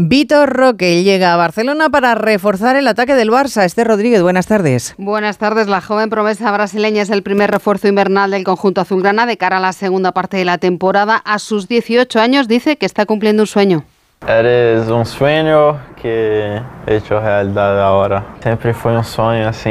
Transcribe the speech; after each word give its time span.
Vitor 0.00 0.50
Roque 0.50 1.02
llega 1.02 1.34
a 1.34 1.36
Barcelona 1.36 1.90
para 1.90 2.14
reforzar 2.14 2.76
el 2.76 2.86
ataque 2.86 3.16
del 3.16 3.32
Barça. 3.32 3.64
Este 3.64 3.82
Rodríguez, 3.82 4.22
buenas 4.22 4.46
tardes. 4.46 4.94
Buenas 4.96 5.38
tardes. 5.38 5.66
La 5.66 5.80
joven 5.80 6.08
promesa 6.08 6.52
brasileña 6.52 7.02
es 7.02 7.10
el 7.10 7.24
primer 7.24 7.50
refuerzo 7.50 7.88
invernal 7.88 8.30
del 8.30 8.44
conjunto 8.44 8.80
azulgrana 8.80 9.26
de 9.26 9.36
cara 9.36 9.56
a 9.56 9.60
la 9.60 9.72
segunda 9.72 10.12
parte 10.12 10.36
de 10.36 10.44
la 10.44 10.58
temporada. 10.58 11.16
A 11.16 11.40
sus 11.40 11.66
18 11.66 12.20
años 12.20 12.46
dice 12.46 12.76
que 12.76 12.86
está 12.86 13.06
cumpliendo 13.06 13.42
un 13.42 13.48
sueño. 13.48 13.82
Eres 14.24 14.86
un 14.88 15.04
sueño 15.04 15.80
que 16.00 16.62
he 16.86 16.94
hecho 16.94 17.18
realidad 17.18 17.82
ahora. 17.82 18.24
Siempre 18.40 18.74
fue 18.74 18.96
un 18.96 19.02
sueño 19.02 19.48
así, 19.48 19.68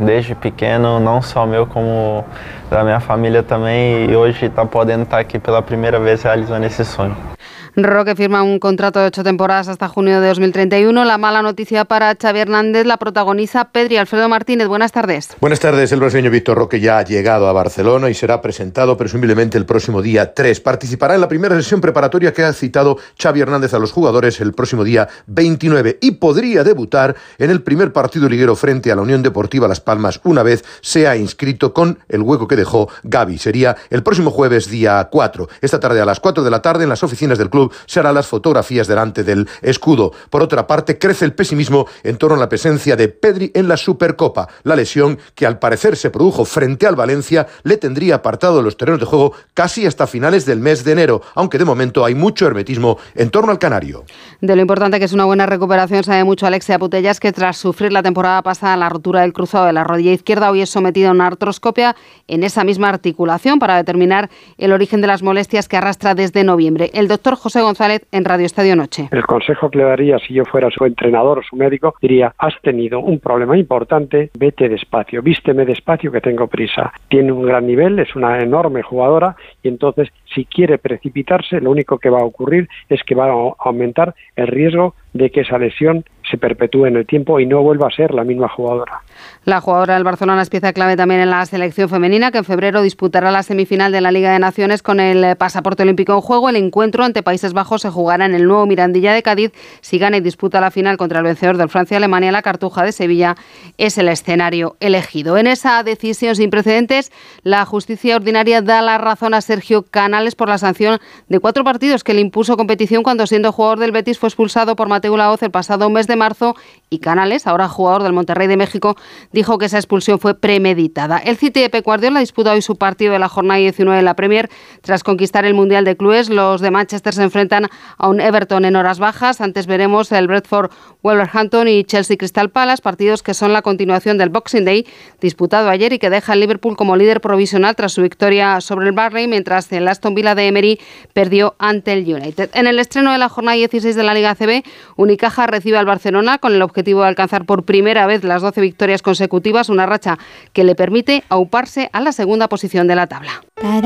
desde 0.00 0.36
pequeño, 0.36 1.00
no 1.00 1.22
solo 1.22 1.46
mío, 1.46 1.68
como 1.70 2.26
da 2.70 2.84
mi 2.84 2.92
familia 3.00 3.42
también. 3.46 4.10
Y 4.10 4.14
hoy 4.14 4.36
está 4.38 4.66
pudiendo 4.66 5.04
estar 5.04 5.20
aquí 5.20 5.38
pela 5.38 5.64
primera 5.64 5.98
vez 5.98 6.22
realizando 6.22 6.66
ese 6.66 6.84
sueño. 6.84 7.29
Roque 7.76 8.16
firma 8.16 8.42
un 8.42 8.58
contrato 8.58 8.98
de 8.98 9.06
ocho 9.06 9.22
temporadas 9.22 9.68
hasta 9.68 9.86
junio 9.86 10.20
de 10.20 10.26
2031. 10.26 11.04
La 11.04 11.18
mala 11.18 11.40
noticia 11.40 11.84
para 11.84 12.16
Xavi 12.20 12.40
Hernández 12.40 12.84
la 12.84 12.96
protagoniza 12.96 13.66
Pedri 13.70 13.96
Alfredo 13.96 14.28
Martínez. 14.28 14.66
Buenas 14.66 14.90
tardes. 14.90 15.36
Buenas 15.40 15.60
tardes. 15.60 15.92
El 15.92 16.00
brasileño 16.00 16.32
Víctor 16.32 16.58
Roque 16.58 16.80
ya 16.80 16.98
ha 16.98 17.04
llegado 17.04 17.46
a 17.46 17.52
Barcelona 17.52 18.10
y 18.10 18.14
será 18.14 18.42
presentado 18.42 18.96
presumiblemente 18.96 19.56
el 19.56 19.66
próximo 19.66 20.02
día 20.02 20.34
3. 20.34 20.60
Participará 20.60 21.14
en 21.14 21.20
la 21.20 21.28
primera 21.28 21.54
sesión 21.54 21.80
preparatoria 21.80 22.32
que 22.32 22.42
ha 22.42 22.52
citado 22.52 22.98
Xavi 23.16 23.40
Hernández 23.40 23.72
a 23.72 23.78
los 23.78 23.92
jugadores 23.92 24.40
el 24.40 24.52
próximo 24.52 24.82
día 24.82 25.08
29 25.28 25.98
y 26.00 26.12
podría 26.12 26.64
debutar 26.64 27.14
en 27.38 27.50
el 27.50 27.62
primer 27.62 27.92
partido 27.92 28.28
liguero 28.28 28.56
frente 28.56 28.90
a 28.90 28.96
la 28.96 29.02
Unión 29.02 29.22
Deportiva 29.22 29.68
Las 29.68 29.80
Palmas 29.80 30.20
una 30.24 30.42
vez 30.42 30.64
sea 30.80 31.16
inscrito 31.16 31.72
con 31.72 32.00
el 32.08 32.22
hueco 32.22 32.48
que 32.48 32.56
dejó 32.56 32.88
Gaby. 33.04 33.38
Sería 33.38 33.76
el 33.90 34.02
próximo 34.02 34.32
jueves 34.32 34.68
día 34.68 35.08
4. 35.10 35.48
Esta 35.60 35.78
tarde 35.78 36.00
a 36.00 36.04
las 36.04 36.18
4 36.18 36.42
de 36.42 36.50
la 36.50 36.62
tarde 36.62 36.82
en 36.82 36.88
las 36.88 37.04
oficinas 37.04 37.38
del 37.38 37.48
club 37.48 37.59
se 37.86 38.00
harán 38.00 38.14
las 38.14 38.26
fotografías 38.26 38.86
delante 38.86 39.24
del 39.24 39.48
escudo. 39.60 40.12
Por 40.30 40.42
otra 40.42 40.66
parte, 40.66 40.98
crece 40.98 41.24
el 41.24 41.34
pesimismo 41.34 41.86
en 42.02 42.16
torno 42.16 42.36
a 42.36 42.40
la 42.40 42.48
presencia 42.48 42.96
de 42.96 43.08
Pedri 43.08 43.50
en 43.54 43.68
la 43.68 43.76
Supercopa. 43.76 44.48
La 44.62 44.76
lesión 44.76 45.18
que 45.34 45.46
al 45.46 45.58
parecer 45.58 45.96
se 45.96 46.10
produjo 46.10 46.44
frente 46.44 46.86
al 46.86 46.96
Valencia 46.96 47.46
le 47.62 47.76
tendría 47.76 48.16
apartado 48.16 48.62
los 48.62 48.76
terrenos 48.76 49.00
de 49.00 49.06
juego 49.06 49.32
casi 49.54 49.86
hasta 49.86 50.06
finales 50.06 50.46
del 50.46 50.60
mes 50.60 50.84
de 50.84 50.92
enero, 50.92 51.22
aunque 51.34 51.58
de 51.58 51.64
momento 51.64 52.04
hay 52.04 52.14
mucho 52.14 52.46
hermetismo 52.46 52.98
en 53.14 53.30
torno 53.30 53.50
al 53.50 53.58
canario. 53.58 54.04
De 54.40 54.54
lo 54.54 54.62
importante 54.62 54.98
que 54.98 55.04
es 55.04 55.12
una 55.12 55.24
buena 55.24 55.46
recuperación 55.46 56.04
sabe 56.04 56.24
mucho 56.24 56.46
Alexia 56.46 56.78
Putellas 56.78 57.20
que 57.20 57.32
tras 57.32 57.56
sufrir 57.56 57.92
la 57.92 58.02
temporada 58.02 58.42
pasada 58.42 58.76
la 58.76 58.88
rotura 58.88 59.22
del 59.22 59.32
cruzado 59.32 59.66
de 59.66 59.72
la 59.72 59.84
rodilla 59.84 60.12
izquierda 60.12 60.50
hoy 60.50 60.62
es 60.62 60.70
sometido 60.70 61.08
a 61.08 61.12
una 61.12 61.26
artroscopia 61.26 61.96
en 62.28 62.44
esa 62.44 62.64
misma 62.64 62.88
articulación 62.88 63.58
para 63.58 63.76
determinar 63.76 64.30
el 64.58 64.72
origen 64.72 65.00
de 65.00 65.06
las 65.06 65.22
molestias 65.22 65.68
que 65.68 65.76
arrastra 65.76 66.14
desde 66.14 66.44
noviembre. 66.44 66.90
El 66.94 67.08
doctor 67.08 67.34
José 67.34 67.49
José 67.50 67.62
González 67.62 68.06
en 68.12 68.24
Radio 68.24 68.46
Estadio 68.46 68.76
Noche. 68.76 69.08
El 69.10 69.24
consejo 69.24 69.70
que 69.70 69.78
le 69.78 69.82
daría 69.82 70.20
si 70.20 70.34
yo 70.34 70.44
fuera 70.44 70.70
su 70.70 70.84
entrenador 70.84 71.40
o 71.40 71.42
su 71.42 71.56
médico 71.56 71.96
diría, 72.00 72.32
has 72.38 72.54
tenido 72.62 73.00
un 73.00 73.18
problema 73.18 73.58
importante, 73.58 74.30
vete 74.38 74.68
despacio, 74.68 75.20
vísteme 75.20 75.64
despacio 75.64 76.12
que 76.12 76.20
tengo 76.20 76.46
prisa. 76.46 76.92
Tiene 77.08 77.32
un 77.32 77.42
gran 77.42 77.66
nivel, 77.66 77.98
es 77.98 78.14
una 78.14 78.38
enorme 78.38 78.82
jugadora 78.82 79.34
y 79.64 79.68
entonces 79.68 80.10
si 80.32 80.44
quiere 80.44 80.78
precipitarse, 80.78 81.60
lo 81.60 81.72
único 81.72 81.98
que 81.98 82.08
va 82.08 82.20
a 82.20 82.24
ocurrir 82.24 82.68
es 82.88 83.02
que 83.02 83.16
va 83.16 83.26
a 83.26 83.54
aumentar 83.58 84.14
el 84.36 84.46
riesgo 84.46 84.94
de 85.12 85.30
que 85.30 85.40
esa 85.40 85.58
lesión 85.58 86.04
se 86.30 86.38
perpetúe 86.38 86.86
en 86.86 86.98
el 86.98 87.06
tiempo 87.06 87.40
y 87.40 87.46
no 87.46 87.62
vuelva 87.62 87.88
a 87.88 87.90
ser 87.90 88.14
la 88.14 88.22
misma 88.22 88.48
jugadora. 88.48 89.00
La 89.44 89.60
jugadora 89.60 89.94
del 89.94 90.04
Barcelona 90.04 90.42
es 90.42 90.50
pieza 90.50 90.72
clave 90.72 90.96
también 90.96 91.20
en 91.20 91.30
la 91.30 91.44
selección 91.46 91.88
femenina, 91.88 92.30
que 92.30 92.38
en 92.38 92.44
febrero 92.44 92.82
disputará 92.82 93.30
la 93.30 93.42
semifinal 93.42 93.90
de 93.90 94.00
la 94.00 94.12
Liga 94.12 94.32
de 94.32 94.38
Naciones 94.38 94.82
con 94.82 95.00
el 95.00 95.36
pasaporte 95.36 95.82
olímpico 95.82 96.12
en 96.12 96.20
juego. 96.20 96.48
El 96.48 96.56
encuentro 96.56 97.04
ante 97.04 97.22
Países 97.22 97.52
Bajos 97.52 97.82
se 97.82 97.90
jugará 97.90 98.26
en 98.26 98.34
el 98.34 98.46
nuevo 98.46 98.66
Mirandilla 98.66 99.12
de 99.12 99.22
Cádiz. 99.22 99.52
Si 99.80 99.98
gana 99.98 100.18
y 100.18 100.20
disputa 100.20 100.60
la 100.60 100.70
final 100.70 100.96
contra 100.96 101.18
el 101.20 101.24
vencedor 101.24 101.56
del 101.56 101.68
Francia-Alemania, 101.68 102.32
la 102.32 102.42
Cartuja 102.42 102.84
de 102.84 102.92
Sevilla 102.92 103.36
es 103.78 103.96
el 103.98 104.08
escenario 104.08 104.76
elegido. 104.80 105.38
En 105.38 105.46
esa 105.46 105.82
decisión 105.82 106.36
sin 106.36 106.50
precedentes, 106.50 107.10
la 107.42 107.64
justicia 107.64 108.16
ordinaria 108.16 108.62
da 108.62 108.82
la 108.82 108.98
razón 108.98 109.34
a 109.34 109.40
Sergio 109.40 109.82
Canales 109.82 110.34
por 110.34 110.48
la 110.48 110.58
sanción 110.58 111.00
de 111.28 111.40
cuatro 111.40 111.64
partidos 111.64 112.04
que 112.04 112.14
le 112.14 112.20
impuso 112.20 112.56
competición 112.56 113.02
cuando 113.02 113.26
siendo 113.26 113.52
jugador 113.52 113.78
del 113.78 113.92
Betis 113.92 114.18
fue 114.18 114.28
expulsado 114.28 114.76
por 114.76 114.88
Mateo 114.88 115.16
Laoz 115.16 115.42
el 115.42 115.50
pasado 115.50 115.88
mes 115.88 116.06
de 116.06 116.16
marzo 116.16 116.56
y 116.90 116.98
Canales, 116.98 117.46
ahora 117.46 117.68
jugador 117.68 118.02
del 118.02 118.12
Monterrey 118.12 118.46
de 118.46 118.56
México, 118.56 118.96
dijo 119.32 119.58
que 119.58 119.66
esa 119.66 119.78
expulsión 119.78 120.18
fue 120.18 120.34
premeditada. 120.34 121.18
El 121.18 121.36
City 121.36 121.60
de 121.60 121.70
Pep 121.70 121.84
Guardiola 121.84 122.20
disputa 122.20 122.52
hoy 122.52 122.62
su 122.62 122.76
partido 122.76 123.12
de 123.12 123.18
la 123.18 123.28
jornada 123.28 123.58
19 123.58 123.96
de 123.96 124.02
la 124.02 124.14
Premier 124.14 124.50
tras 124.82 125.02
conquistar 125.02 125.44
el 125.44 125.54
Mundial 125.54 125.84
de 125.84 125.96
Clubes. 125.96 126.30
Los 126.30 126.60
de 126.60 126.70
Manchester 126.70 127.14
se 127.14 127.22
enfrentan 127.22 127.68
a 127.98 128.08
un 128.08 128.20
Everton 128.20 128.64
en 128.64 128.76
horas 128.76 128.98
bajas. 128.98 129.40
Antes 129.40 129.66
veremos 129.66 130.12
el 130.12 130.26
Bradford 130.26 130.70
Wolverhampton 131.02 131.68
y 131.68 131.84
Chelsea 131.84 132.16
Crystal 132.16 132.50
Palace, 132.50 132.82
partidos 132.82 133.22
que 133.22 133.34
son 133.34 133.52
la 133.52 133.62
continuación 133.62 134.18
del 134.18 134.28
Boxing 134.28 134.64
Day 134.64 134.86
disputado 135.20 135.68
ayer 135.68 135.92
y 135.92 135.98
que 135.98 136.10
deja 136.10 136.32
al 136.32 136.40
Liverpool 136.40 136.76
como 136.76 136.96
líder 136.96 137.20
provisional 137.20 137.76
tras 137.76 137.92
su 137.92 138.02
victoria 138.02 138.60
sobre 138.60 138.86
el 138.86 138.92
Barley, 138.92 139.26
mientras 139.26 139.70
el 139.72 139.88
Aston 139.88 140.14
Villa 140.14 140.34
de 140.34 140.46
Emery 140.46 140.80
perdió 141.12 141.54
ante 141.58 141.92
el 141.92 142.02
United. 142.02 142.50
En 142.54 142.66
el 142.66 142.78
estreno 142.78 143.12
de 143.12 143.18
la 143.18 143.28
jornada 143.28 143.56
16 143.56 143.96
de 143.96 144.02
la 144.02 144.14
Liga 144.14 144.34
CB, 144.34 144.62
Unicaja 144.96 145.46
recibe 145.46 145.78
al 145.78 145.86
Barcelona 145.86 146.38
con 146.38 146.52
el 146.54 146.62
objetivo 146.62 147.02
de 147.02 147.08
alcanzar 147.08 147.44
por 147.44 147.64
primera 147.64 148.06
vez 148.06 148.24
las 148.24 148.42
12 148.42 148.60
victorias 148.90 149.02
consecutivas, 149.02 149.68
una 149.68 149.86
racha 149.86 150.18
que 150.52 150.64
le 150.64 150.74
permite 150.74 151.22
auparse 151.28 151.90
a 151.92 152.00
la 152.00 152.12
segunda 152.12 152.48
posición 152.48 152.88
de 152.88 152.96
la 152.96 153.06
tabla. 153.06 153.42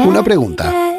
Una 0.07 0.23
pregunta. 0.23 0.94